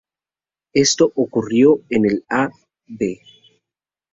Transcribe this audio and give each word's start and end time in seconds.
Esto 0.73 1.11
ocurrió 1.13 1.79
en 1.91 2.07
el 2.09 2.25
a. 2.27 2.49
v. 2.87 3.21